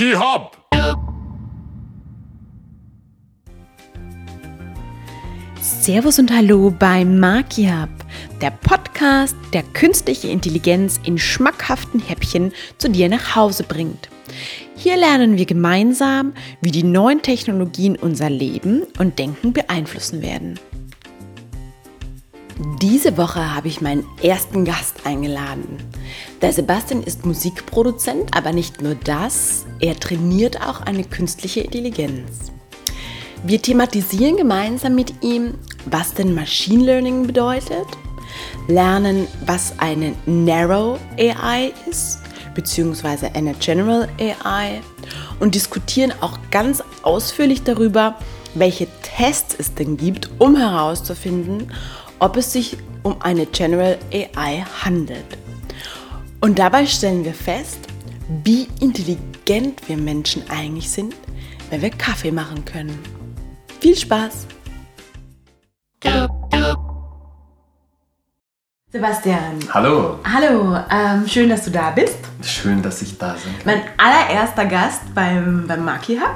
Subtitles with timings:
[0.00, 0.56] Hub.
[5.60, 7.88] Servus und Hallo beim Marky Hub,
[8.40, 14.08] der Podcast, der künstliche Intelligenz in schmackhaften Häppchen zu dir nach Hause bringt.
[14.76, 20.60] Hier lernen wir gemeinsam, wie die neuen Technologien unser Leben und Denken beeinflussen werden.
[22.58, 25.78] Diese Woche habe ich meinen ersten Gast eingeladen.
[26.42, 32.50] Der Sebastian ist Musikproduzent, aber nicht nur das, er trainiert auch eine künstliche Intelligenz.
[33.44, 35.54] Wir thematisieren gemeinsam mit ihm,
[35.86, 37.86] was denn Machine Learning bedeutet,
[38.66, 42.18] lernen, was eine Narrow AI ist,
[42.56, 44.80] beziehungsweise eine General AI
[45.38, 48.18] und diskutieren auch ganz ausführlich darüber,
[48.54, 51.70] welche Tests es denn gibt, um herauszufinden,
[52.18, 55.38] ob es sich um eine General AI handelt.
[56.40, 57.80] Und dabei stellen wir fest,
[58.44, 61.14] wie intelligent wir Menschen eigentlich sind,
[61.70, 62.98] wenn wir Kaffee machen können.
[63.80, 64.46] Viel Spaß!
[68.90, 69.58] Sebastian.
[69.74, 70.18] Hallo.
[70.24, 72.18] Hallo, ähm, schön, dass du da bist.
[72.42, 73.52] Schön, dass ich da bin.
[73.64, 76.34] Mein allererster Gast beim, beim Maki Hub.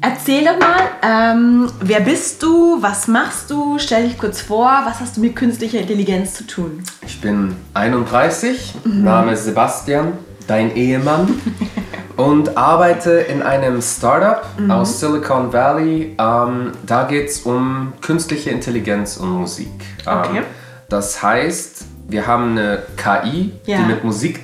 [0.00, 5.00] Erzähl doch mal, ähm, wer bist du, was machst du, stell dich kurz vor, was
[5.00, 6.82] hast du mit künstlicher Intelligenz zu tun?
[7.06, 9.04] Ich bin 31, mhm.
[9.04, 10.12] Name Sebastian,
[10.46, 11.40] dein Ehemann
[12.16, 14.70] und arbeite in einem Startup mhm.
[14.70, 16.14] aus Silicon Valley.
[16.18, 19.72] Ähm, da geht es um künstliche Intelligenz und Musik.
[20.06, 20.42] Ähm, okay.
[20.88, 23.78] Das heißt, wir haben eine KI, ja.
[23.78, 24.40] die mit Musik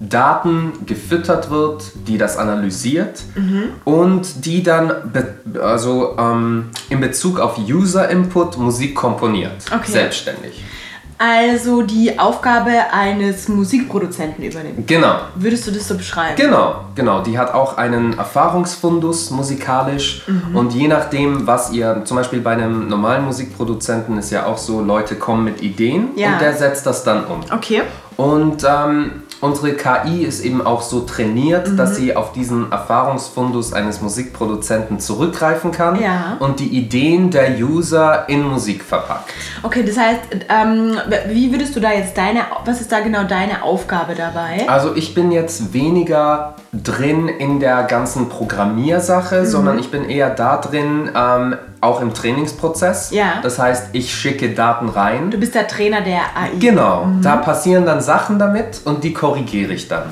[0.00, 3.70] Daten gefüttert wird, die das analysiert mhm.
[3.84, 4.92] und die dann
[5.60, 9.90] also ähm, in Bezug auf User Input Musik komponiert, okay.
[9.90, 10.62] selbstständig.
[11.20, 14.84] Also die Aufgabe eines Musikproduzenten übernehmen.
[14.86, 15.16] Genau.
[15.34, 16.36] Würdest du das so beschreiben?
[16.36, 17.22] Genau, genau.
[17.22, 20.54] Die hat auch einen Erfahrungsfundus musikalisch mhm.
[20.56, 24.80] und je nachdem, was ihr, zum Beispiel bei einem normalen Musikproduzenten ist ja auch so,
[24.80, 26.34] Leute kommen mit Ideen ja.
[26.34, 27.40] und der setzt das dann um.
[27.50, 27.82] Okay.
[28.16, 31.76] Und ähm, unsere KI ist eben auch so trainiert, mhm.
[31.76, 36.36] dass sie auf diesen Erfahrungsfundus eines Musikproduzenten zurückgreifen kann ja.
[36.40, 39.32] und die Ideen der User in Musik verpackt.
[39.62, 43.62] Okay, das heißt, ähm, wie würdest du da jetzt deine, was ist da genau deine
[43.62, 44.68] Aufgabe dabei?
[44.68, 49.46] Also ich bin jetzt weniger drin in der ganzen Programmiersache, mhm.
[49.46, 53.10] sondern ich bin eher da drin, ähm, auch im Trainingsprozess.
[53.10, 53.40] Ja.
[53.42, 55.30] Das heißt, ich schicke Daten rein.
[55.30, 56.50] Du bist der Trainer der AI.
[56.58, 57.04] Genau.
[57.04, 57.22] Mhm.
[57.22, 60.04] Da passieren dann Sachen damit und die korrigiere ich dann.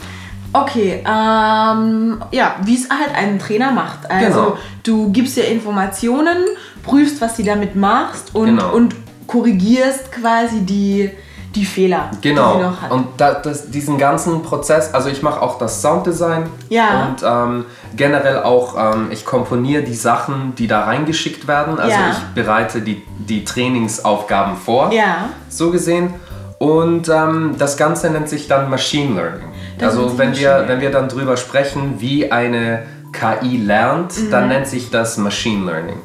[0.53, 4.11] Okay, ähm, ja, wie es halt ein Trainer macht.
[4.11, 4.59] Also genau.
[4.85, 6.39] du gibst dir Informationen,
[6.83, 8.73] prüfst, was du damit machst und, genau.
[8.73, 8.95] und
[9.27, 11.11] korrigierst quasi die,
[11.57, 12.53] die Fehler, genau.
[12.53, 12.91] die sie noch hat.
[12.91, 17.09] Und da, das, diesen ganzen Prozess, also ich mache auch das Sounddesign ja.
[17.09, 17.65] und ähm,
[17.97, 21.79] generell auch, ähm, ich komponiere die Sachen, die da reingeschickt werden.
[21.79, 22.11] Also ja.
[22.11, 25.31] ich bereite die, die Trainingsaufgaben vor, ja.
[25.49, 26.15] so gesehen.
[26.59, 29.49] Und ähm, das Ganze nennt sich dann Machine Learning.
[29.79, 34.31] Das also wenn wir, wenn wir dann drüber sprechen, wie eine KI lernt, mhm.
[34.31, 36.01] dann nennt sich das Machine Learning.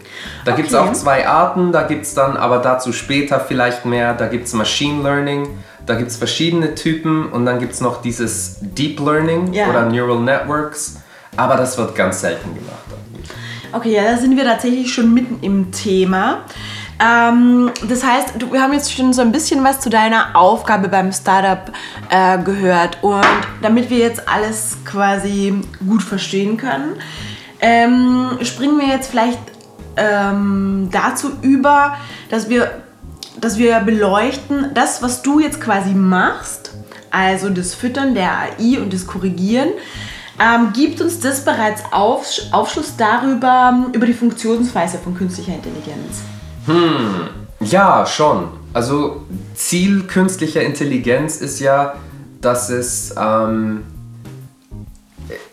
[0.45, 0.61] Da okay.
[0.61, 4.27] gibt es auch zwei Arten, da gibt es dann aber dazu später vielleicht mehr, da
[4.27, 5.47] gibt es Machine Learning,
[5.85, 9.69] da gibt es verschiedene Typen und dann gibt es noch dieses Deep Learning ja.
[9.69, 11.01] oder Neural Networks,
[11.37, 12.77] aber das wird ganz selten gemacht.
[13.73, 16.41] Okay, ja, da sind wir tatsächlich schon mitten im Thema.
[17.01, 20.87] Ähm, das heißt, du, wir haben jetzt schon so ein bisschen was zu deiner Aufgabe
[20.87, 21.71] beim Startup
[22.09, 22.99] äh, gehört.
[23.01, 23.25] Und
[23.61, 26.97] damit wir jetzt alles quasi gut verstehen können,
[27.59, 29.39] ähm, springen wir jetzt vielleicht
[29.97, 31.97] ähm, dazu über,
[32.29, 32.81] dass wir,
[33.39, 36.71] dass wir beleuchten, das, was du jetzt quasi machst,
[37.09, 39.69] also das Füttern der AI und das Korrigieren,
[40.39, 46.21] ähm, gibt uns das bereits Aufschluss darüber, über die Funktionsweise von künstlicher Intelligenz?
[46.65, 47.29] Hm,
[47.59, 48.47] ja, schon.
[48.73, 49.23] Also
[49.55, 51.93] Ziel künstlicher Intelligenz ist ja,
[52.39, 53.83] dass es, ähm,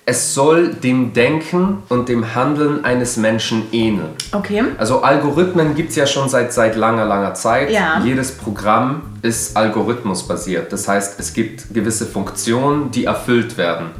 [0.06, 4.10] es soll dem Denken und dem Handeln eines Menschen ähneln.
[4.32, 4.62] Okay.
[4.78, 7.70] Also Algorithmen gibt es ja schon seit, seit langer, langer Zeit.
[7.70, 8.00] Ja.
[8.02, 10.72] Jedes Programm ist algorithmusbasiert.
[10.72, 13.90] Das heißt, es gibt gewisse Funktionen, die erfüllt werden.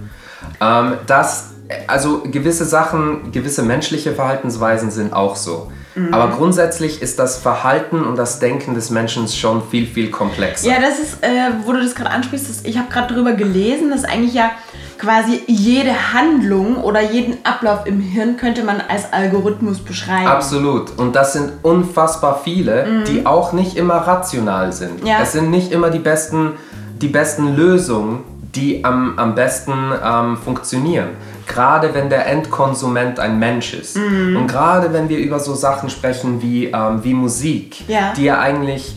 [0.60, 1.50] Ähm, das,
[1.86, 5.70] also gewisse Sachen, gewisse menschliche Verhaltensweisen sind auch so.
[5.94, 6.14] Mhm.
[6.14, 10.68] Aber grundsätzlich ist das Verhalten und das Denken des Menschen schon viel, viel komplexer.
[10.68, 13.90] Ja, das ist, äh, wo du das gerade ansprichst, das, ich habe gerade darüber gelesen,
[13.90, 14.50] dass eigentlich ja
[14.98, 20.26] quasi jede Handlung oder jeden Ablauf im Hirn könnte man als Algorithmus beschreiben.
[20.26, 20.98] Absolut.
[20.98, 23.04] Und das sind unfassbar viele, mhm.
[23.04, 25.06] die auch nicht immer rational sind.
[25.06, 25.20] Ja.
[25.22, 26.52] Es sind nicht immer die besten,
[27.00, 28.24] die besten Lösungen,
[28.54, 31.10] die am, am besten ähm, funktionieren.
[31.46, 33.96] Gerade wenn der Endkonsument ein Mensch ist.
[33.96, 34.36] Mhm.
[34.36, 38.12] Und gerade wenn wir über so Sachen sprechen wie, ähm, wie Musik, ja.
[38.16, 38.96] die ja eigentlich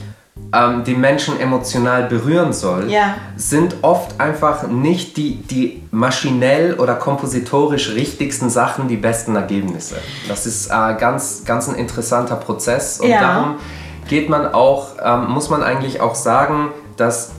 [0.53, 3.15] ähm, die Menschen emotional berühren soll, ja.
[3.35, 9.97] sind oft einfach nicht die, die maschinell oder kompositorisch richtigsten Sachen die besten Ergebnisse.
[10.27, 13.21] Das ist äh, ganz, ganz ein interessanter Prozess und ja.
[13.21, 13.55] darum
[14.07, 17.31] geht man auch, ähm, muss man eigentlich auch sagen, dass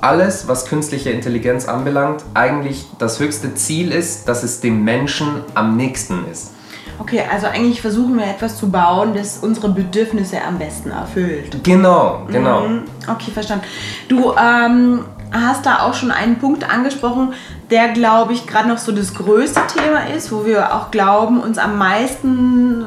[0.00, 5.76] alles, was künstliche Intelligenz anbelangt, eigentlich das höchste Ziel ist, dass es dem Menschen am
[5.76, 6.52] nächsten ist.
[6.98, 11.64] Okay, also eigentlich versuchen wir etwas zu bauen, das unsere Bedürfnisse am besten erfüllt.
[11.64, 12.68] Genau, genau.
[12.68, 12.82] Mhm.
[13.08, 13.64] Okay, verstanden.
[14.08, 17.32] Du ähm, hast da auch schon einen Punkt angesprochen,
[17.70, 21.56] der, glaube ich, gerade noch so das größte Thema ist, wo wir auch glauben, uns
[21.56, 22.84] am meisten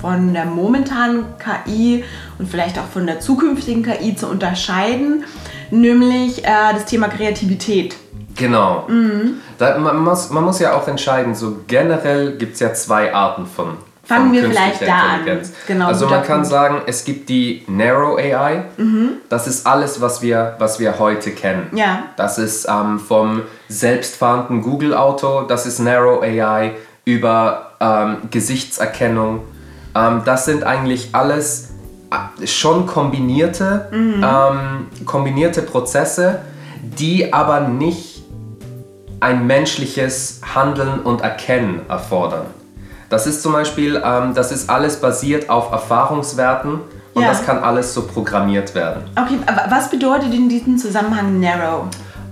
[0.00, 2.04] von der momentanen KI
[2.38, 5.24] und vielleicht auch von der zukünftigen KI zu unterscheiden,
[5.70, 7.96] nämlich äh, das Thema Kreativität.
[8.36, 8.84] Genau.
[8.88, 9.34] Mhm.
[9.58, 13.46] Da, man, muss, man muss ja auch entscheiden, so generell gibt es ja zwei Arten
[13.46, 13.76] von.
[14.04, 15.40] Fangen wir vielleicht da an.
[15.66, 18.64] Genau, also man kann sagen, es gibt die Narrow AI.
[18.76, 19.12] Mhm.
[19.30, 21.68] Das ist alles, was wir, was wir heute kennen.
[21.74, 22.04] Ja.
[22.16, 26.72] Das ist ähm, vom selbstfahrenden Google-Auto, das ist Narrow AI,
[27.06, 29.40] über ähm, Gesichtserkennung.
[29.94, 31.70] Ähm, das sind eigentlich alles
[32.44, 34.24] schon kombinierte, mhm.
[34.24, 36.40] Ähm, kombinierte Prozesse,
[36.82, 38.24] die aber nicht
[39.20, 42.46] ein menschliches Handeln und Erkennen erfordern.
[43.08, 46.80] Das ist zum Beispiel, ähm, das ist alles basiert auf Erfahrungswerten
[47.14, 47.28] und ja.
[47.28, 49.04] das kann alles so programmiert werden.
[49.16, 51.84] Okay, aber was bedeutet in diesem Zusammenhang narrow?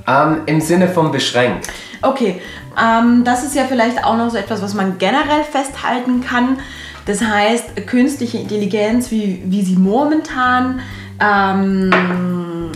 [0.06, 1.68] Ähm, Im Sinne von beschränkt.
[2.02, 2.40] Okay,
[2.80, 6.58] ähm, das ist ja vielleicht auch noch so etwas, was man generell festhalten kann.
[7.06, 10.80] Das heißt, künstliche Intelligenz, wie, wie sie momentan,
[11.20, 12.70] ähm,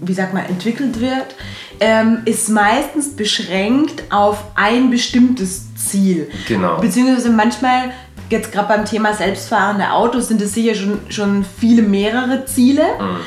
[0.00, 1.34] wie sagt man, entwickelt wird,
[1.80, 6.30] ähm, ist meistens beschränkt auf ein bestimmtes Ziel.
[6.48, 6.78] Genau.
[6.80, 7.92] Beziehungsweise manchmal,
[8.30, 12.84] jetzt gerade beim Thema selbstfahrende Autos, sind es sicher schon, schon viele mehrere Ziele.
[12.98, 13.18] Mhm.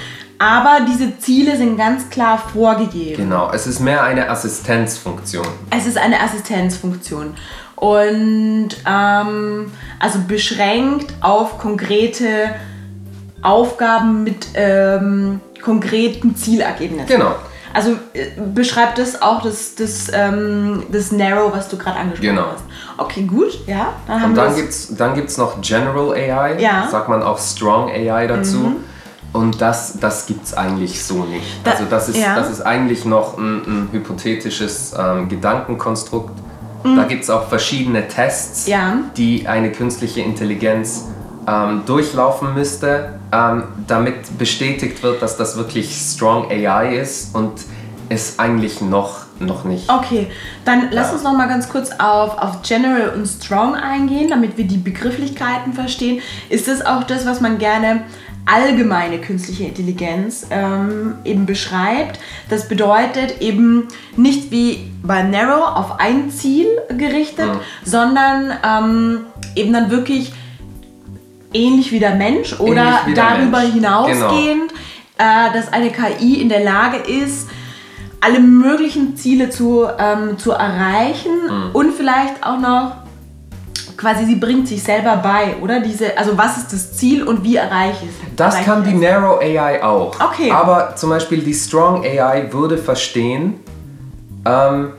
[0.41, 3.17] Aber diese Ziele sind ganz klar vorgegeben.
[3.17, 5.45] Genau, es ist mehr eine Assistenzfunktion.
[5.69, 7.33] Es ist eine Assistenzfunktion.
[7.79, 12.49] Und ähm, also beschränkt auf konkrete
[13.41, 17.07] Aufgaben mit ähm, konkreten Zielergebnissen.
[17.07, 17.35] Genau.
[17.73, 22.47] Also äh, beschreibt das auch das, das, ähm, das Narrow, was du gerade angesprochen genau.
[22.51, 22.63] hast.
[22.97, 23.93] Okay, gut, ja.
[24.07, 26.87] Dann Und dann gibt es dann gibt's noch General AI, ja.
[26.89, 28.57] sagt man auch Strong AI dazu.
[28.57, 28.75] Mhm.
[29.31, 31.45] Und das, das gibt es eigentlich so nicht.
[31.63, 32.35] Da, also das ist, ja.
[32.35, 36.31] das ist eigentlich noch ein, ein hypothetisches ähm, Gedankenkonstrukt.
[36.83, 36.95] Mhm.
[36.95, 38.97] Da gibt es auch verschiedene Tests, ja.
[39.17, 41.07] die eine künstliche Intelligenz
[41.47, 47.51] ähm, durchlaufen müsste, ähm, damit bestätigt wird, dass das wirklich Strong AI ist und
[48.09, 49.89] es eigentlich noch, noch nicht.
[49.89, 50.27] Okay,
[50.65, 54.65] dann lass uns noch mal ganz kurz auf, auf General und Strong eingehen, damit wir
[54.65, 56.21] die Begrifflichkeiten verstehen.
[56.49, 58.01] Ist das auch das, was man gerne
[58.51, 62.19] allgemeine künstliche Intelligenz ähm, eben beschreibt.
[62.49, 66.67] Das bedeutet eben nicht wie bei Narrow auf ein Ziel
[66.97, 67.59] gerichtet, mhm.
[67.83, 69.19] sondern ähm,
[69.55, 70.33] eben dann wirklich
[71.53, 73.73] ähnlich wie der Mensch oder darüber Mensch.
[73.73, 74.71] hinausgehend,
[75.17, 75.47] genau.
[75.47, 77.49] äh, dass eine KI in der Lage ist,
[78.21, 81.69] alle möglichen Ziele zu, ähm, zu erreichen mhm.
[81.73, 83.08] und vielleicht auch noch
[83.99, 85.81] quasi sie bringt sich selber bei, oder?
[85.81, 88.35] Diese, also was ist das Ziel und wie erreiche ich es?
[88.35, 90.17] Das kann die Narrow AI auch.
[90.19, 90.51] Okay.
[90.51, 93.59] Aber zum Beispiel die Strong AI würde verstehen,
[94.45, 94.93] ähm,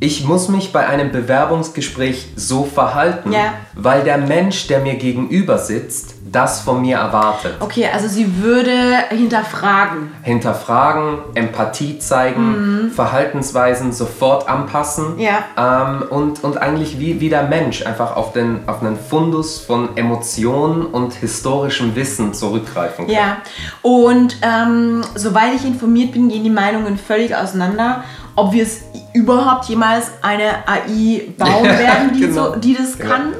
[0.00, 3.54] ich muss mich bei einem Bewerbungsgespräch so verhalten, ja.
[3.74, 7.56] weil der Mensch, der mir gegenüber sitzt, das von mir erwartet.
[7.60, 8.72] Okay, also sie würde
[9.10, 10.12] hinterfragen.
[10.22, 12.90] Hinterfragen, Empathie zeigen, mhm.
[12.90, 15.44] Verhaltensweisen sofort anpassen ja.
[15.56, 19.96] Ähm, und, und eigentlich wie, wie der Mensch einfach auf, den, auf einen Fundus von
[19.96, 23.14] Emotionen und historischem Wissen zurückgreifen kann.
[23.14, 23.38] Ja,
[23.82, 28.04] und ähm, soweit ich informiert bin, gehen die Meinungen völlig auseinander
[28.36, 28.82] ob wir es
[29.12, 32.52] überhaupt jemals eine AI bauen werden, die, genau.
[32.52, 33.34] so, die das kann.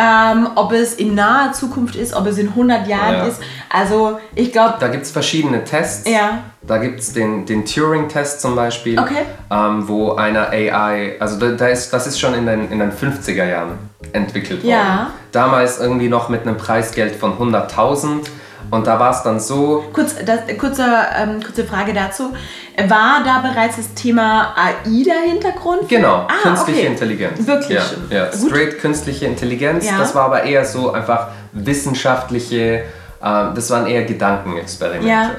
[0.00, 3.24] Ähm, ob es in naher Zukunft ist, ob es in 100 Jahren ja.
[3.24, 3.40] ist.
[3.68, 4.74] Also ich glaube...
[4.78, 6.08] Da gibt es verschiedene Tests.
[6.08, 6.44] Ja.
[6.62, 9.24] Da gibt es den, den Turing-Test zum Beispiel, okay.
[9.50, 12.92] ähm, wo eine AI, also da, da, ist, das ist schon in den, in den
[12.92, 13.78] 50er Jahren
[14.12, 14.70] entwickelt worden.
[14.70, 15.10] Ja.
[15.32, 18.26] Damals irgendwie noch mit einem Preisgeld von 100.000
[18.70, 19.84] und da war es dann so.
[19.92, 20.84] Kurz, das, kurze,
[21.16, 22.34] ähm, kurze Frage dazu.
[22.76, 25.88] War da bereits das Thema AI der Hintergrund?
[25.88, 26.88] Genau, ah, künstliche okay.
[26.88, 27.46] Intelligenz.
[27.46, 27.78] Wirklich?
[28.10, 28.32] Ja, ja.
[28.32, 29.86] straight künstliche Intelligenz.
[29.86, 29.98] Ja.
[29.98, 32.82] Das war aber eher so einfach wissenschaftliche, äh,
[33.20, 35.08] das waren eher Gedankenexperimente.
[35.08, 35.30] Ja.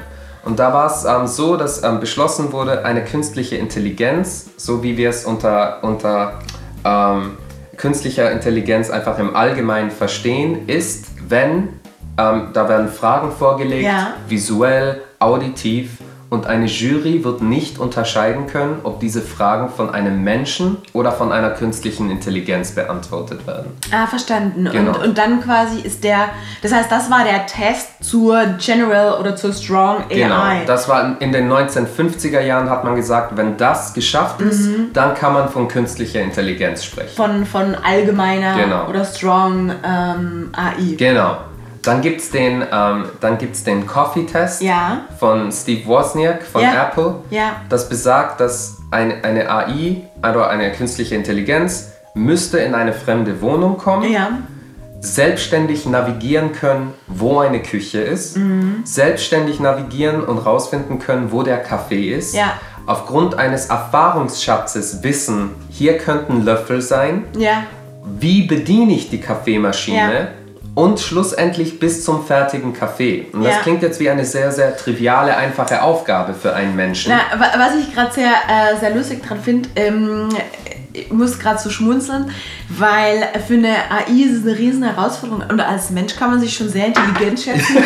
[0.43, 4.97] Und da war es ähm, so, dass ähm, beschlossen wurde, eine künstliche Intelligenz, so wie
[4.97, 6.39] wir es unter, unter
[6.83, 7.37] ähm,
[7.77, 11.78] künstlicher Intelligenz einfach im Allgemeinen verstehen, ist, wenn
[12.19, 14.13] ähm, da werden Fragen vorgelegt, ja.
[14.27, 15.99] visuell, auditiv
[16.29, 21.31] und eine Jury wird nicht unterscheiden können, ob diese Fragen von einem Menschen oder von
[21.31, 23.71] einer künstlichen Intelligenz beantwortet werden.
[23.91, 24.69] Ah, verstanden.
[24.71, 24.91] Genau.
[24.91, 26.29] Und, und dann quasi ist der,
[26.61, 30.15] das heißt, das war der Test zur General oder zur Strong AI.
[30.15, 34.93] Genau, das war in den 1950er Jahren hat man gesagt, wenn das geschafft ist, mhm.
[34.93, 37.15] dann kann man von künstlicher Intelligenz sprechen.
[37.15, 38.87] Von, von allgemeiner genau.
[38.87, 40.95] oder Strong ähm, AI.
[40.95, 41.37] Genau.
[41.83, 45.05] Dann gibt es den, ähm, den Coffee-Test ja.
[45.17, 46.87] von Steve Wozniak von ja.
[46.87, 47.15] Apple.
[47.29, 47.61] Ja.
[47.69, 53.77] Das besagt, dass eine, eine AI, also eine künstliche Intelligenz, müsste in eine fremde Wohnung
[53.77, 54.11] kommen,
[55.01, 58.81] selbstständig navigieren können, wo eine Küche ist, mhm.
[58.83, 62.35] selbstständig navigieren und rausfinden können, wo der Kaffee ist.
[62.85, 67.25] Aufgrund eines Erfahrungsschatzes wissen, hier könnten Löffel sein.
[68.03, 70.29] Wie bediene ich die Kaffeemaschine?
[70.79, 73.27] Und schlussendlich bis zum fertigen Kaffee.
[73.33, 73.61] Und das ja.
[73.61, 77.11] klingt jetzt wie eine sehr, sehr triviale, einfache Aufgabe für einen Menschen.
[77.11, 80.29] Na, was ich gerade sehr, äh, sehr lustig dran finde, ähm,
[80.93, 82.31] ich muss gerade so schmunzeln,
[82.69, 86.55] weil für eine AI ist es eine riesen Herausforderung und als Mensch kann man sich
[86.55, 87.77] schon sehr intelligent schätzen.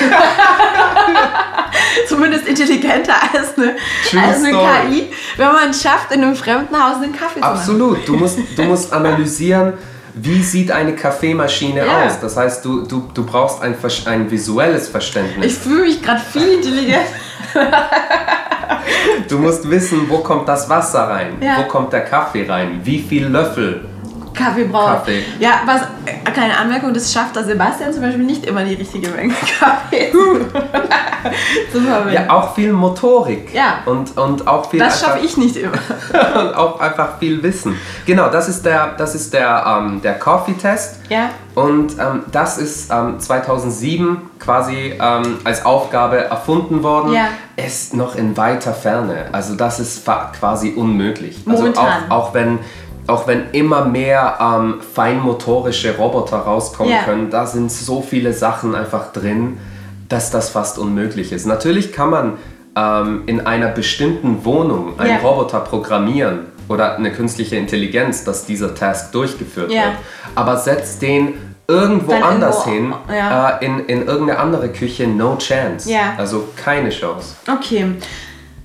[2.08, 3.76] Zumindest intelligenter als eine,
[4.24, 7.58] als eine KI, wenn man es schafft, in einem fremden Haus einen Kaffee zu machen.
[7.58, 8.08] Absolut.
[8.08, 9.74] Du musst, du musst analysieren,
[10.16, 12.06] wie sieht eine Kaffeemaschine ja.
[12.06, 12.20] aus?
[12.20, 15.46] Das heißt, du, du, du brauchst ein, ein visuelles Verständnis.
[15.46, 17.08] Ich fühle mich gerade viel intelligent.
[19.30, 21.38] du musst wissen, wo kommt das Wasser rein?
[21.42, 21.58] Ja.
[21.58, 22.82] Wo kommt der Kaffee rein?
[22.84, 23.86] Wie viel Löffel
[24.34, 25.06] Kaffee braucht.
[25.06, 25.24] Kaffee.
[25.40, 25.82] Ja, was,
[26.34, 30.12] keine Anmerkung, das schafft der Sebastian zum Beispiel nicht immer die richtige Menge Kaffee.
[31.74, 33.54] Super ja, auch viel Motorik.
[33.54, 33.80] Ja.
[33.86, 34.80] Und, und auch viel.
[34.80, 35.74] Das schaffe ich nicht immer.
[36.40, 37.78] und auch einfach viel Wissen.
[38.06, 41.02] Genau, das ist der, das ist der, ähm, der Coffee-Test.
[41.10, 41.30] Ja.
[41.56, 47.14] Und ähm, das ist ähm, 2007 quasi ähm, als Aufgabe erfunden worden.
[47.14, 47.28] Ja.
[47.56, 49.28] Ist noch in weiter Ferne.
[49.32, 50.06] Also das ist
[50.40, 51.46] quasi unmöglich.
[51.46, 51.86] Momentan.
[51.86, 52.60] Also auch, auch wenn
[53.08, 57.04] auch wenn immer mehr ähm, feinmotorische Roboter rauskommen yeah.
[57.04, 59.58] können, da sind so viele Sachen einfach drin,
[60.10, 61.46] dass das fast unmöglich ist.
[61.46, 62.34] Natürlich kann man
[62.76, 65.20] ähm, in einer bestimmten Wohnung einen yeah.
[65.20, 69.86] Roboter programmieren oder eine künstliche Intelligenz, dass dieser Task durchgeführt yeah.
[69.86, 69.96] wird.
[70.36, 71.34] Aber setzt den
[71.68, 73.50] irgendwo Dann anders irgendwo, hin, ja.
[73.58, 75.90] äh, in, in irgendeine andere Küche, no chance.
[76.18, 77.36] Also keine Chance.
[77.52, 77.96] Okay.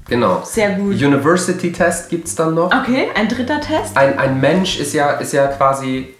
[0.08, 0.42] Genau.
[0.42, 0.94] Sehr gut.
[0.94, 2.72] University-Test gibt es dann noch.
[2.74, 3.96] Okay, ein dritter Test?
[3.96, 6.14] Ein, ein Mensch ist ja, ist ja quasi,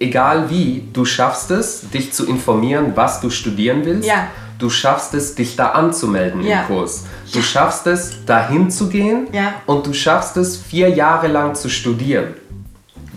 [0.00, 4.08] egal wie, du schaffst es, dich zu informieren, was du studieren willst.
[4.08, 4.28] Ja.
[4.58, 6.60] Du schaffst es, dich da anzumelden ja.
[6.60, 7.06] im Kurs.
[7.32, 9.54] Du schaffst es, dahin zu gehen ja.
[9.66, 12.34] und du schaffst es, vier Jahre lang zu studieren.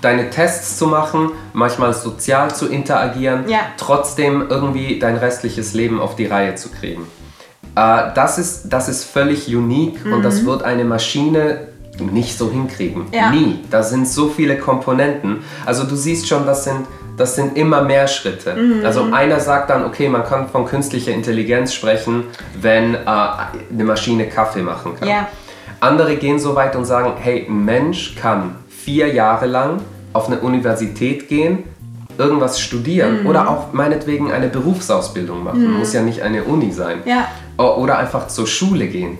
[0.01, 3.46] Deine Tests zu machen, manchmal sozial zu interagieren,
[3.77, 7.07] trotzdem irgendwie dein restliches Leben auf die Reihe zu kriegen.
[7.75, 10.13] Äh, das, ist, das ist völlig unique mhm.
[10.13, 10.48] und das mhm.
[10.48, 11.67] wird eine Maschine
[12.05, 13.05] nicht so hinkriegen.
[13.11, 13.31] Ja.
[13.31, 13.59] Nie.
[13.69, 15.39] Da sind so viele Komponenten.
[15.65, 16.85] Also du siehst schon, das sind,
[17.17, 18.55] das sind immer mehr Schritte.
[18.55, 18.85] Mhm.
[18.85, 22.23] Also einer sagt dann, okay, man kann von künstlicher Intelligenz sprechen,
[22.59, 25.07] wenn äh, eine Maschine Kaffee machen kann.
[25.07, 25.27] Ja.
[25.79, 29.81] Andere gehen so weit und sagen, hey, ein Mensch kann vier Jahre lang
[30.13, 31.63] auf eine Universität gehen,
[32.17, 33.27] irgendwas studieren mhm.
[33.27, 35.71] oder auch meinetwegen eine Berufsausbildung machen.
[35.71, 35.79] Mhm.
[35.79, 37.03] Muss ja nicht eine Uni sein.
[37.05, 37.27] Ja.
[37.57, 39.17] Oder einfach zur Schule gehen.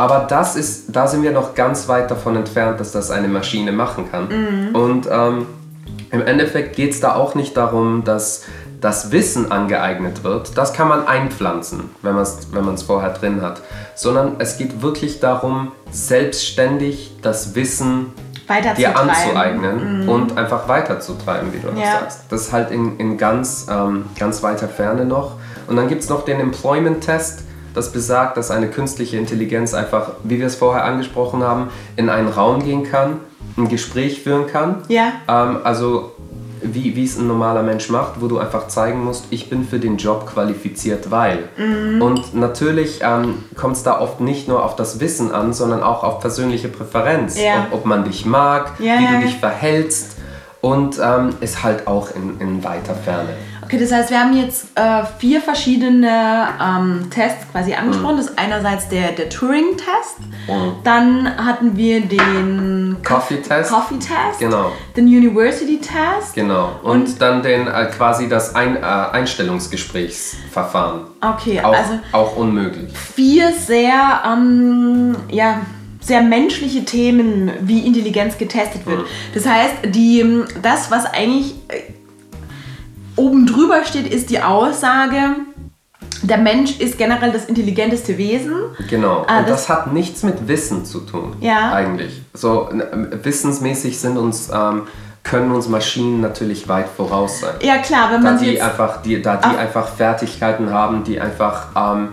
[0.00, 3.70] Aber das ist, da sind wir noch ganz weit davon entfernt, dass das eine Maschine
[3.70, 4.28] machen kann.
[4.28, 4.74] Mhm.
[4.74, 5.44] Und ähm,
[6.10, 8.44] im Endeffekt geht es da auch nicht darum, dass
[8.80, 10.56] das Wissen angeeignet wird.
[10.56, 13.60] Das kann man einpflanzen, wenn man es wenn vorher drin hat.
[13.94, 18.06] Sondern es geht wirklich darum, selbstständig das Wissen
[18.78, 20.08] dir anzueignen mhm.
[20.08, 21.74] und einfach weiterzutreiben, wie du ja.
[21.74, 22.20] das sagst.
[22.30, 25.32] Das ist halt in, in ganz, ähm, ganz weiter Ferne noch.
[25.66, 27.49] Und dann gibt es noch den Employment-Test,
[27.80, 32.28] das besagt, dass eine künstliche Intelligenz einfach, wie wir es vorher angesprochen haben, in einen
[32.28, 33.16] Raum gehen kann,
[33.56, 34.82] ein Gespräch führen kann.
[34.88, 35.12] Ja.
[35.26, 36.12] Ähm, also
[36.62, 39.78] wie, wie es ein normaler Mensch macht, wo du einfach zeigen musst, ich bin für
[39.78, 41.48] den Job qualifiziert, weil.
[41.56, 42.02] Mhm.
[42.02, 46.04] Und natürlich ähm, kommt es da oft nicht nur auf das Wissen an, sondern auch
[46.04, 47.40] auf persönliche Präferenz.
[47.40, 47.66] Ja.
[47.70, 50.16] Ob, ob, man dich mag, ja, wie du dich verhältst
[50.60, 53.30] und ähm, ist halt auch in, in weiter Ferne.
[53.70, 58.14] Okay, das heißt, wir haben jetzt äh, vier verschiedene ähm, Tests quasi angesprochen.
[58.14, 58.16] Mhm.
[58.16, 60.72] Das ist einerseits der, der Turing-Test, mhm.
[60.82, 64.72] dann hatten wir den Coffee-Test, Coffee -Test, genau.
[64.96, 66.34] den University-Test.
[66.34, 66.80] Genau.
[66.82, 71.02] Und, und, dann den äh, quasi das Ein, äh, Einstellungsgesprächsverfahren.
[71.20, 72.92] Okay, auch, also auch unmöglich.
[72.98, 75.60] Vier sehr, ähm, ja
[76.00, 79.02] sehr menschliche Themen wie Intelligenz getestet wird.
[79.02, 79.34] Mhm.
[79.34, 81.82] Das heißt, die, das, was eigentlich äh,
[83.20, 85.36] oben drüber steht, ist die Aussage,
[86.22, 88.54] der Mensch ist generell das intelligenteste Wesen.
[88.88, 89.24] Genau.
[89.26, 91.36] Ah, Und das, das, hat nichts mit Wissen zu tun.
[91.40, 91.72] Ja.
[91.72, 92.22] Eigentlich.
[92.34, 92.68] So
[93.22, 94.82] wissensmäßig sind uns ähm,
[95.22, 97.54] können uns Maschinen natürlich weit voraus sein.
[97.62, 101.68] Ja klar, wenn man da die einfach, die, da die einfach Fertigkeiten haben, die einfach
[101.76, 102.08] ähm,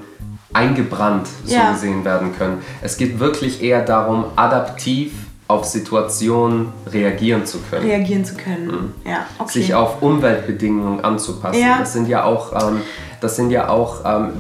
[0.54, 1.72] eingebrannt so ja.
[1.72, 2.62] gesehen werden können.
[2.82, 5.14] Es geht wirklich eher darum, adaptiv
[5.48, 7.86] auf Situationen reagieren zu können.
[7.86, 9.10] Reagieren zu können, mhm.
[9.10, 9.26] ja.
[9.40, 9.60] Okay.
[9.60, 11.62] Sich auf Umweltbedingungen anzupassen.
[11.62, 11.80] Ja.
[11.80, 12.82] Das sind ja auch, ähm,
[13.22, 14.34] das sind ja auch, ähm,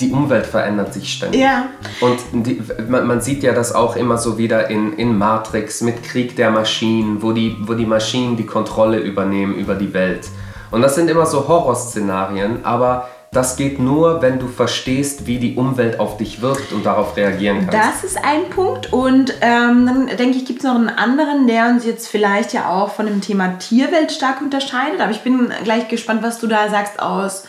[0.00, 1.40] die Umwelt verändert sich ständig.
[1.40, 1.68] Ja.
[2.00, 6.02] Und die, man, man, sieht ja das auch immer so wieder in, in Matrix mit
[6.02, 10.28] Krieg der Maschinen, wo die, wo die Maschinen die Kontrolle übernehmen über die Welt.
[10.70, 15.54] Und das sind immer so Horrorszenarien, aber das geht nur, wenn du verstehst, wie die
[15.54, 18.02] Umwelt auf dich wirkt und darauf reagieren kannst.
[18.02, 18.92] Das ist ein Punkt.
[18.92, 22.68] Und ähm, dann denke ich, gibt es noch einen anderen, der uns jetzt vielleicht ja
[22.70, 25.00] auch von dem Thema Tierwelt stark unterscheidet.
[25.00, 27.44] Aber ich bin gleich gespannt, was du da sagst aus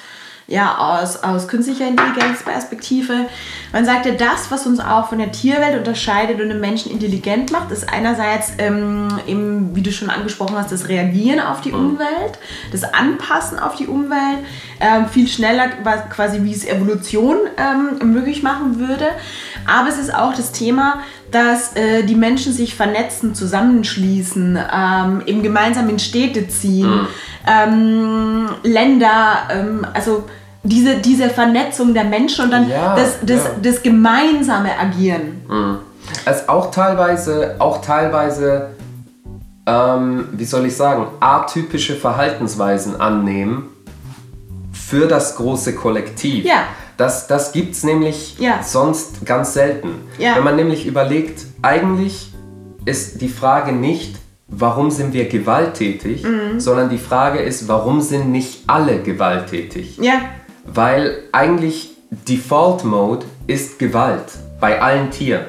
[0.52, 3.28] ja, aus, aus künstlicher Intelligenzperspektive.
[3.72, 7.72] Man sagte, das, was uns auch von der Tierwelt unterscheidet und den Menschen intelligent macht,
[7.72, 11.92] ist einerseits, ähm, eben, wie du schon angesprochen hast, das Reagieren auf die mhm.
[11.92, 12.38] Umwelt,
[12.74, 14.40] das Anpassen auf die Umwelt,
[14.82, 15.70] ähm, viel schneller
[16.10, 19.08] quasi, wie es Evolution ähm, möglich machen würde.
[19.66, 25.44] Aber es ist auch das Thema, dass äh, die Menschen sich vernetzen, zusammenschließen, ähm, eben
[25.44, 27.08] gemeinsam in Städte ziehen, mhm.
[27.48, 30.26] ähm, Länder, ähm, also
[30.64, 33.52] diese, diese Vernetzung der Menschen und dann ja, das, das, ja.
[33.62, 35.42] das gemeinsame Agieren.
[35.48, 35.78] Mhm.
[36.26, 38.70] Es auch teilweise, auch teilweise,
[39.66, 43.70] ähm, wie soll ich sagen, atypische Verhaltensweisen annehmen
[44.72, 46.46] für das große Kollektiv.
[46.46, 46.66] Ja.
[46.98, 48.62] Das, das gibt es nämlich ja.
[48.62, 49.90] sonst ganz selten.
[50.20, 50.36] Ja.
[50.36, 52.32] Wenn man nämlich überlegt, eigentlich
[52.86, 56.60] ist die Frage nicht, warum sind wir gewalttätig, mhm.
[56.60, 59.98] sondern die Frage ist, warum sind nicht alle gewalttätig?
[59.98, 60.22] Ja.
[60.66, 64.26] Weil eigentlich Default Mode ist Gewalt
[64.60, 65.46] bei allen Tieren.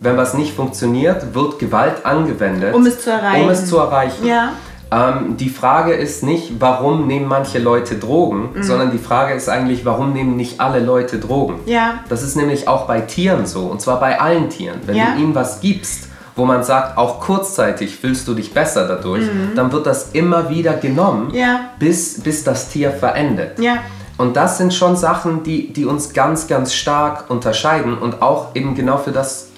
[0.00, 3.44] Wenn was nicht funktioniert, wird Gewalt angewendet, um es zu erreichen.
[3.44, 4.26] Um es zu erreichen.
[4.26, 4.52] Ja.
[4.90, 8.62] Ähm, die Frage ist nicht, warum nehmen manche Leute Drogen, mhm.
[8.62, 11.60] sondern die Frage ist eigentlich, warum nehmen nicht alle Leute Drogen?
[11.66, 12.00] Ja.
[12.08, 14.80] Das ist nämlich auch bei Tieren so, und zwar bei allen Tieren.
[14.86, 15.14] Wenn ja.
[15.14, 19.52] du ihnen was gibst, wo man sagt, auch kurzzeitig fühlst du dich besser dadurch, mhm.
[19.54, 21.70] dann wird das immer wieder genommen, ja.
[21.78, 23.58] bis, bis das Tier verendet.
[23.58, 23.78] Ja.
[24.16, 28.74] Und das sind schon Sachen, die, die uns ganz, ganz stark unterscheiden und auch eben
[28.74, 29.48] genau für das,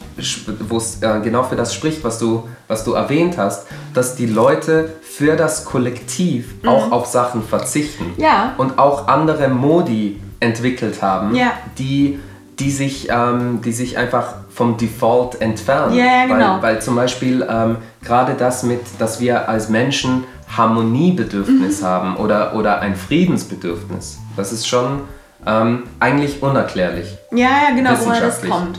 [0.68, 4.26] wo es äh, genau für das spricht, was du, was du erwähnt hast, dass die
[4.26, 6.68] Leute für das Kollektiv mhm.
[6.68, 8.54] auch auf Sachen verzichten ja.
[8.56, 11.52] und auch andere Modi entwickelt haben, ja.
[11.78, 12.18] die,
[12.58, 15.94] die, sich, ähm, die sich einfach vom Default entfernen.
[15.94, 16.54] Ja, genau.
[16.56, 20.24] weil, weil zum Beispiel ähm, gerade das mit, dass wir als Menschen
[20.56, 21.86] Harmoniebedürfnis mhm.
[21.86, 24.18] haben oder, oder ein Friedensbedürfnis.
[24.36, 25.02] Das ist schon
[25.46, 27.16] ähm, eigentlich unerklärlich.
[27.30, 28.78] Ja, ja, genau, woher das kommt.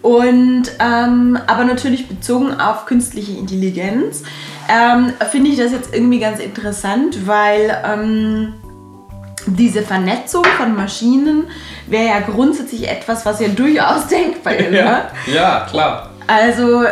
[0.00, 4.22] Und ähm, aber natürlich bezogen auf künstliche Intelligenz
[4.68, 8.54] ähm, finde ich das jetzt irgendwie ganz interessant, weil ähm,
[9.46, 11.48] diese Vernetzung von Maschinen
[11.86, 14.72] wäre ja grundsätzlich etwas, was ja durchaus denkbar ist.
[14.72, 15.02] ja, ne?
[15.34, 16.10] ja, klar.
[16.26, 16.84] Also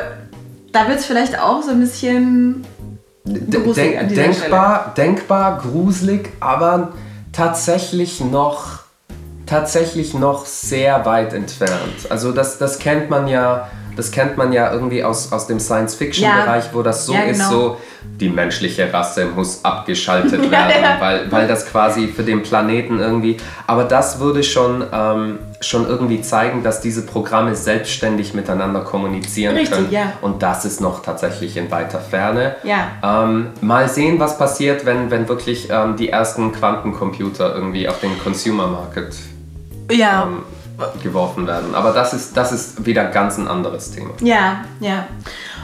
[0.73, 2.65] da wird es vielleicht auch so ein bisschen
[3.27, 6.93] Denk, denkbar, denkbar, gruselig, aber
[7.33, 8.81] tatsächlich noch,
[9.47, 12.09] tatsächlich noch sehr weit entfernt.
[12.09, 16.67] Also das, das kennt man ja das kennt man ja irgendwie aus, aus dem Science-Fiction-Bereich,
[16.67, 16.71] ja.
[16.73, 17.31] wo das so ja, genau.
[17.33, 17.77] ist, so
[18.21, 23.39] die menschliche Rasse muss abgeschaltet werden, weil, weil das quasi für den Planeten irgendwie.
[23.67, 29.77] Aber das würde schon, ähm, schon irgendwie zeigen, dass diese Programme selbstständig miteinander kommunizieren Richtig,
[29.77, 29.91] können.
[29.91, 30.13] Ja.
[30.21, 32.57] Und das ist noch tatsächlich in weiter Ferne.
[32.63, 33.25] Ja.
[33.25, 38.19] Ähm, mal sehen, was passiert, wenn, wenn wirklich ähm, die ersten Quantencomputer irgendwie auf den
[38.19, 39.15] Consumer Market
[39.91, 40.29] ja.
[41.03, 41.75] Geworfen werden.
[41.75, 44.11] Aber das ist, das ist wieder ganz ein anderes Thema.
[44.21, 45.07] Ja, ja.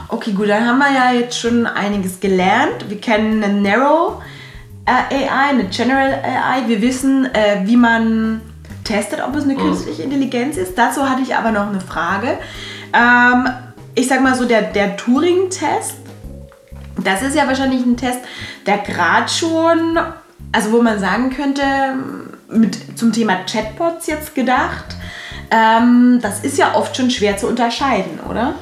[0.07, 2.89] Okay, gut, dann haben wir ja jetzt schon einiges gelernt.
[2.89, 4.21] Wir kennen eine Narrow
[4.85, 6.67] äh, AI, eine General AI.
[6.67, 8.41] Wir wissen, äh, wie man
[8.83, 9.59] testet, ob es eine mhm.
[9.59, 10.77] künstliche Intelligenz ist.
[10.77, 12.37] Dazu hatte ich aber noch eine Frage.
[12.93, 13.47] Ähm,
[13.95, 15.97] ich sag mal so, der, der Turing-Test,
[17.03, 18.19] das ist ja wahrscheinlich ein Test,
[18.65, 19.99] der gerade schon
[20.53, 21.63] also wo man sagen könnte,
[22.49, 24.95] mit, zum Thema Chatbots jetzt gedacht,
[25.53, 28.55] ähm, das ist ja oft schon schwer zu unterscheiden, oder?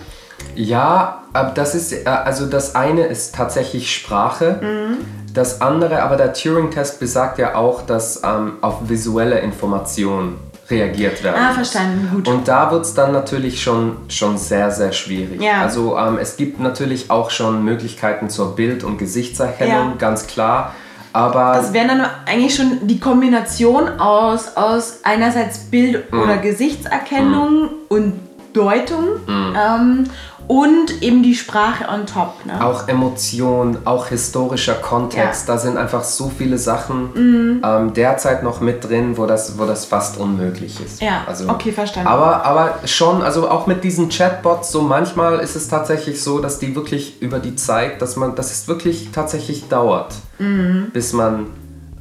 [0.56, 1.23] Ja,
[1.56, 4.60] das ist, äh, also das eine ist tatsächlich Sprache.
[4.62, 4.97] Mhm.
[5.34, 11.38] Das andere, aber der Turing-Test besagt ja auch, dass ähm, auf visuelle Informationen reagiert werden.
[11.39, 12.27] Ah, verstanden, gut.
[12.27, 15.41] Und da wird es dann natürlich schon, schon sehr, sehr schwierig.
[15.41, 15.62] Ja.
[15.62, 19.95] Also ähm, es gibt natürlich auch schon Möglichkeiten zur Bild- und Gesichtserkennung, ja.
[19.97, 20.73] ganz klar.
[21.13, 26.19] Aber das wäre dann eigentlich schon die Kombination aus, aus einerseits Bild- mm.
[26.19, 27.69] oder Gesichtserkennung mm.
[27.89, 28.13] und
[28.54, 29.06] Deutung.
[29.26, 29.56] Mm.
[29.56, 30.04] Ähm,
[30.47, 32.45] und eben die Sprache on top.
[32.45, 32.63] Ne?
[32.63, 35.54] Auch Emotion, auch historischer Kontext, ja.
[35.54, 37.62] da sind einfach so viele Sachen mhm.
[37.63, 41.01] ähm, derzeit noch mit drin, wo das, wo das fast unmöglich ist.
[41.01, 42.10] Ja, also, okay, verstanden.
[42.10, 46.60] Aber, aber schon, also auch mit diesen Chatbots, so manchmal ist es tatsächlich so, dass
[46.60, 50.89] die wirklich über die Zeit, dass man, dass es wirklich tatsächlich dauert, mhm.
[50.93, 51.47] bis man,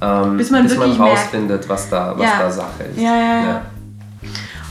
[0.01, 2.39] ähm, bis man, bis man rausfindet, was da, was ja.
[2.39, 3.01] da Sache ist.
[3.01, 3.63] Ja, ja, ja.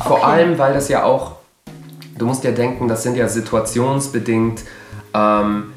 [0.03, 0.25] Vor okay.
[0.25, 1.38] allem, weil das ja auch
[2.19, 4.61] du musst ja denken, das sind ja situationsbedingt,
[5.13, 5.73] ähm,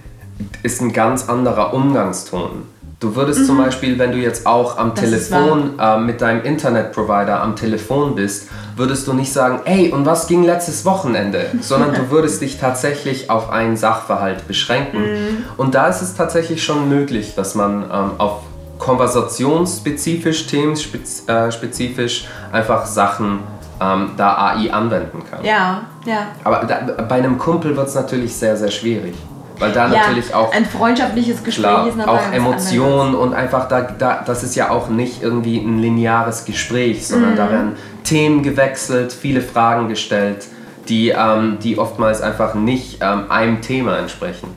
[0.63, 2.67] ist ein ganz anderer Umgangston.
[3.01, 3.47] Du würdest mhm.
[3.47, 8.15] zum Beispiel, wenn du jetzt auch am das Telefon äh, mit deinem Internetprovider am Telefon
[8.15, 11.47] bist, würdest du nicht sagen, ey, und was ging letztes Wochenende?
[11.61, 15.01] Sondern du würdest dich tatsächlich auf einen Sachverhalt beschränken.
[15.01, 15.45] Mhm.
[15.57, 18.43] Und da ist es tatsächlich schon möglich, dass man ähm, auf
[18.79, 23.41] konversationsspezifisch, themenspezifisch äh, einfach Sachen
[23.83, 25.45] ähm, da AI anwenden kann.
[25.45, 26.29] Ja, ja.
[26.45, 29.15] Aber da, bei einem Kumpel wird es natürlich sehr, sehr schwierig.
[29.59, 30.53] Weil da ja, natürlich auch.
[30.53, 32.21] Ein freundschaftliches Gespräch klar, ist natürlich.
[32.21, 37.07] Auch Emotionen und einfach da, da, das ist ja auch nicht irgendwie ein lineares Gespräch,
[37.07, 37.37] sondern mhm.
[37.37, 40.47] da werden Themen gewechselt, viele Fragen gestellt,
[40.89, 44.49] die, ähm, die oftmals einfach nicht ähm, einem Thema entsprechen.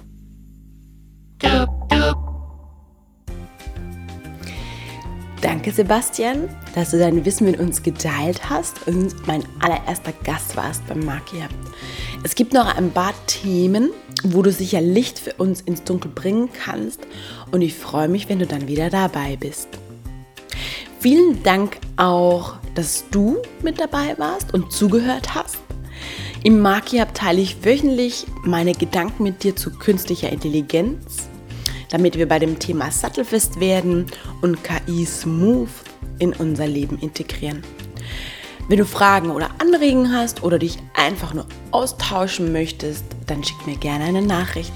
[5.66, 10.86] Danke, Sebastian, dass du dein Wissen mit uns geteilt hast und mein allererster Gast warst
[10.86, 11.48] beim Makia.
[12.22, 13.90] Es gibt noch ein paar Themen,
[14.24, 17.00] wo du sicher Licht für uns ins Dunkel bringen kannst
[17.52, 19.68] und ich freue mich, wenn du dann wieder dabei bist.
[21.00, 25.58] Vielen Dank auch, dass du mit dabei warst und zugehört hast.
[26.44, 31.28] Im Maki teile ich wöchentlich meine Gedanken mit dir zu künstlicher Intelligenz
[31.96, 34.08] damit wir bei dem Thema sattelfest werden
[34.42, 35.70] und KI smooth
[36.20, 37.64] in unser Leben integrieren.
[38.68, 43.78] Wenn du Fragen oder Anregungen hast oder dich einfach nur austauschen möchtest, dann schick mir
[43.78, 44.74] gerne eine Nachricht.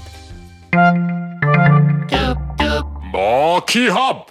[3.12, 4.29] Marky Hub.